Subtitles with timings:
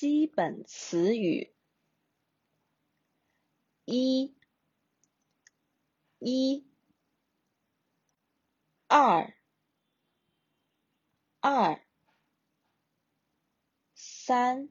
[0.00, 1.52] 基本词语：
[3.84, 4.34] 一、
[6.18, 6.64] 一、
[8.86, 9.34] 二、
[11.40, 11.84] 二、
[13.94, 14.70] 三、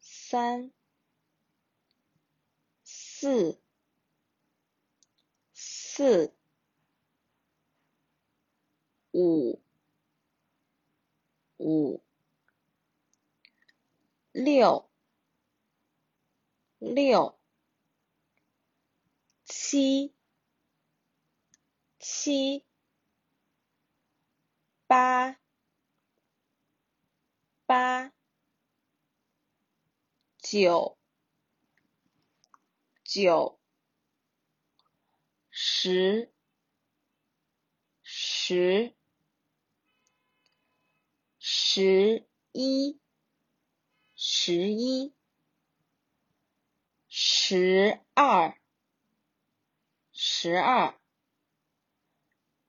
[0.00, 0.72] 三、
[2.82, 3.60] 四、
[5.52, 6.34] 四、
[9.12, 9.62] 五、
[11.58, 12.05] 五。
[14.36, 14.90] 六，
[16.78, 17.40] 六，
[19.46, 20.14] 七，
[21.98, 22.66] 七，
[24.86, 25.38] 八，
[27.64, 28.12] 八，
[30.36, 30.98] 九，
[33.04, 33.58] 九，
[35.48, 36.30] 十，
[38.02, 38.94] 十，
[41.38, 43.05] 十一。
[44.46, 45.12] 十一、
[47.08, 48.56] 十二、
[50.12, 50.94] 十二、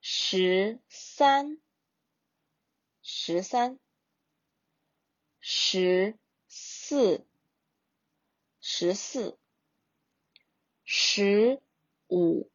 [0.02, 1.61] 十三、
[3.03, 3.78] 十三、
[5.39, 7.28] 十四、
[8.59, 9.38] 十四、
[10.84, 11.62] 十
[12.08, 12.50] 五、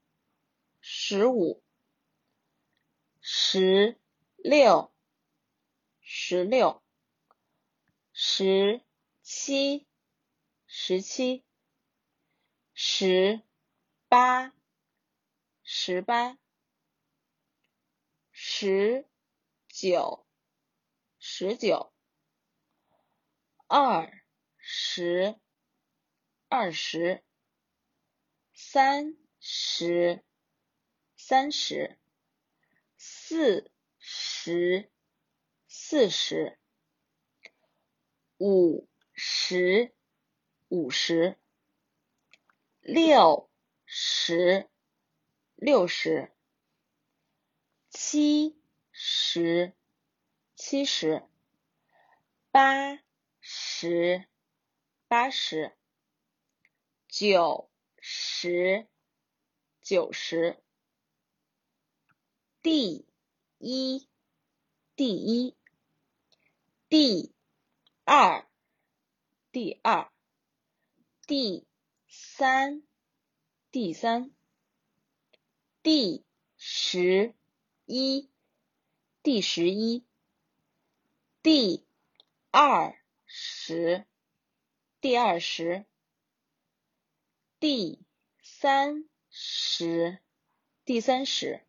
[0.81, 1.62] 十五、
[3.20, 3.97] 十
[4.39, 4.92] 六、
[6.01, 6.83] 十六。
[8.12, 8.83] 十
[9.23, 9.87] 七，
[10.67, 11.45] 十七，
[12.75, 13.42] 十
[14.09, 14.53] 八，
[15.62, 16.39] 十八，
[18.31, 19.09] 十
[19.69, 20.27] 九，
[21.19, 21.92] 十九，
[23.69, 24.12] 二
[24.59, 25.39] 十，
[26.48, 27.25] 二十，
[28.53, 30.25] 三十，
[31.17, 31.98] 三十，
[32.98, 34.91] 四十，
[35.69, 36.59] 四十。
[38.45, 38.89] 五
[39.25, 39.95] 十，
[40.69, 41.37] 五十，
[42.81, 43.48] 六
[43.86, 44.69] 十，
[45.55, 46.33] 六十，
[47.89, 48.58] 七
[48.91, 49.74] 十，
[50.57, 51.23] 七十，
[52.51, 52.98] 八
[53.41, 54.27] 十，
[55.07, 55.73] 八十，
[57.07, 57.70] 九
[58.01, 58.89] 十，
[59.80, 60.61] 九十，
[62.61, 63.07] 第
[63.58, 64.08] 一，
[64.96, 65.57] 第一，
[66.89, 67.33] 第。
[68.05, 68.45] 二，
[69.52, 70.11] 第二，
[71.27, 71.67] 第
[72.08, 72.83] 三，
[73.70, 74.35] 第三，
[75.83, 76.24] 第
[76.57, 77.35] 十
[77.85, 78.30] 一，
[79.23, 80.07] 第十一，
[81.42, 81.86] 第
[82.51, 84.07] 二十，
[85.02, 85.84] 第二十，
[87.61, 88.02] 第
[88.42, 90.19] 三十，
[90.86, 91.67] 第三十，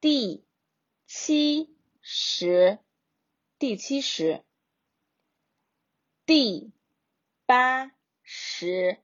[0.00, 0.44] 第
[1.06, 2.78] 七十，
[3.58, 4.44] 第七十。
[6.32, 6.70] 第
[7.44, 7.90] 八
[8.22, 8.98] 十，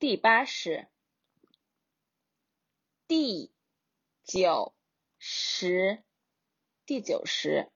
[0.00, 0.88] 第八十，
[3.06, 3.52] 第
[4.24, 4.74] 九
[5.20, 6.02] 十，
[6.84, 7.70] 第九十。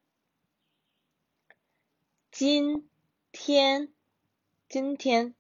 [2.32, 2.90] 今
[3.30, 3.92] 天，
[4.68, 5.36] 今天。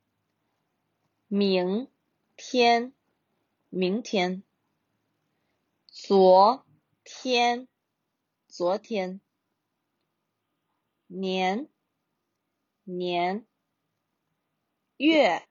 [1.26, 1.88] 明
[2.36, 2.92] 天，
[3.70, 4.44] 明天。
[5.88, 6.64] 昨
[7.02, 7.66] 天，
[8.46, 9.20] 昨天。
[11.08, 11.68] 年。
[12.98, 13.46] 年，
[14.96, 15.46] 月，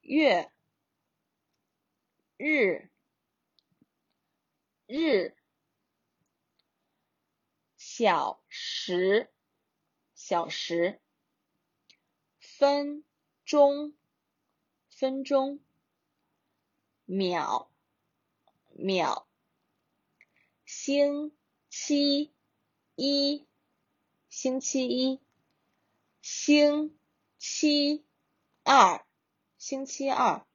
[0.00, 0.50] 月，
[2.36, 2.90] 日，
[4.86, 5.34] 日，
[7.76, 9.30] 小时，
[10.14, 11.00] 小时，
[12.38, 13.04] 分
[13.44, 13.94] 钟，
[14.88, 15.60] 分钟，
[17.04, 17.70] 秒，
[18.72, 19.28] 秒，
[20.64, 21.36] 星
[21.68, 22.32] 期
[22.96, 23.46] 一，
[24.28, 25.20] 星期一。
[26.26, 26.98] 星
[27.36, 28.02] 期
[28.62, 29.04] 二，
[29.58, 30.46] 星期二，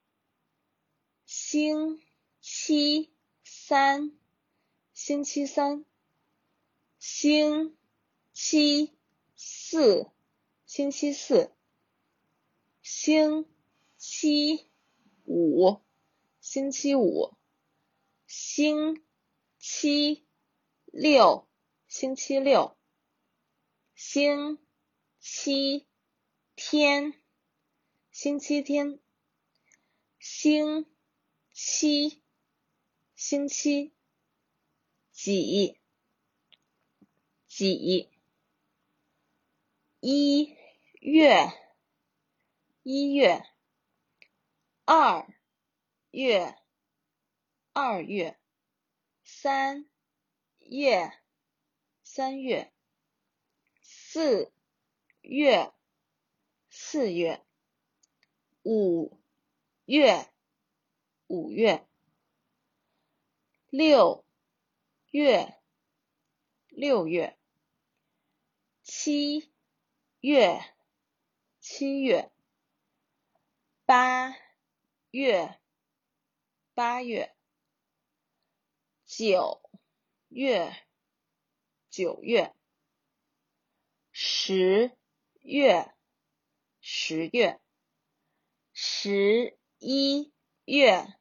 [1.24, 2.02] 星
[2.40, 3.14] 期
[3.44, 4.10] 三，
[4.92, 5.84] 星期三，
[6.98, 7.76] 星
[8.32, 8.98] 期
[9.36, 10.10] 四，
[10.66, 11.52] 星期四，
[12.82, 13.46] 星
[13.96, 14.68] 期
[15.24, 15.80] 五，
[16.40, 17.36] 星期五，
[18.26, 19.00] 星
[19.60, 20.26] 期
[20.86, 21.48] 六，
[21.86, 22.76] 星期六，
[23.94, 24.58] 星。
[25.20, 25.86] 七
[26.56, 27.12] 天，
[28.10, 28.98] 星期天，
[30.18, 30.86] 星
[31.52, 32.22] 期，
[33.14, 33.94] 星期
[35.12, 35.78] 几，
[37.46, 38.10] 几，
[40.00, 40.56] 一
[41.00, 41.52] 月，
[42.82, 43.44] 一月，
[44.86, 45.28] 二
[46.10, 46.56] 月，
[47.74, 48.40] 二月，
[49.22, 49.86] 三
[50.58, 51.12] 月，
[52.02, 52.72] 三月。
[53.82, 54.52] 四
[55.22, 55.72] 月，
[56.68, 57.44] 四月，
[58.62, 59.18] 五
[59.84, 60.30] 月，
[61.26, 61.86] 五月，
[63.68, 64.24] 六
[65.10, 65.60] 月，
[66.68, 67.38] 六月，
[68.82, 69.52] 七
[70.20, 70.60] 月，
[71.60, 72.32] 七月，
[73.84, 74.34] 八
[75.10, 75.60] 月，
[76.74, 77.36] 八月，
[79.04, 79.62] 九
[80.28, 80.74] 月，
[81.88, 82.54] 九月。
[84.12, 84.96] 十
[85.40, 85.94] 月，
[86.80, 87.60] 十月，
[88.72, 90.32] 十一
[90.64, 91.18] 月，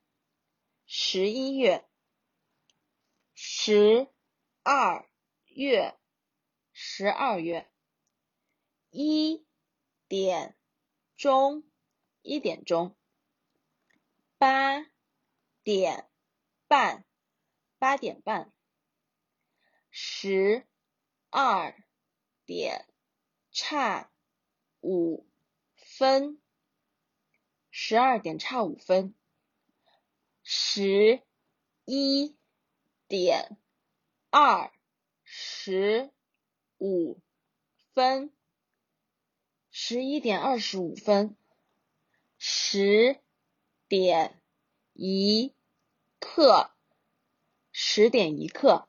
[0.86, 1.88] 十一月，
[3.33, 4.07] 十
[4.63, 5.10] 二
[5.45, 5.98] 月，
[6.71, 7.71] 十二月，
[8.89, 9.45] 一
[10.07, 10.57] 点
[11.18, 11.69] 钟，
[12.22, 12.95] 一点钟，
[14.38, 14.86] 八
[15.63, 16.10] 点
[16.68, 17.06] 半，
[17.77, 18.54] 八点半，
[19.89, 20.68] 十
[21.30, 21.89] 二。
[22.50, 22.88] 点
[23.62, 24.10] 差
[24.80, 25.28] 五
[25.76, 26.40] 分，
[27.70, 29.14] 十二点差五分，
[30.44, 31.22] 十
[31.84, 32.38] 一
[33.10, 33.58] 点
[34.30, 34.72] 二
[35.26, 36.10] 十
[36.78, 37.20] 五
[37.94, 38.34] 分，
[39.70, 41.36] 十一点二十五分，
[42.38, 43.20] 十
[43.90, 44.42] 点
[44.94, 45.54] 一
[46.22, 46.72] 刻，
[47.74, 48.88] 十点一刻，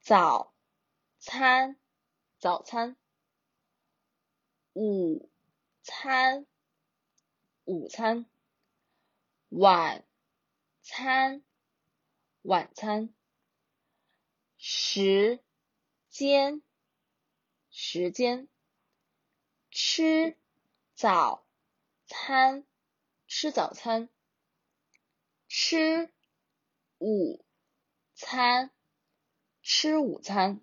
[0.00, 0.54] 早
[1.18, 1.76] 餐。
[2.38, 2.96] 早餐，
[4.72, 5.28] 午
[5.82, 6.46] 餐，
[7.64, 8.26] 午餐，
[9.48, 10.04] 晚
[10.80, 11.42] 餐，
[12.42, 13.12] 晚餐，
[14.56, 15.42] 时
[16.08, 16.62] 间，
[17.68, 18.48] 时间，
[19.70, 20.36] 吃
[20.94, 21.44] 早
[22.06, 22.64] 餐，
[23.26, 24.08] 吃早餐，
[25.48, 26.12] 吃
[26.98, 27.44] 午
[28.14, 28.70] 餐，
[29.62, 30.60] 吃午餐。